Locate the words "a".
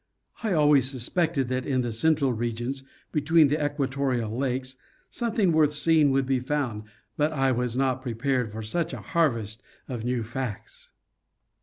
8.93-9.01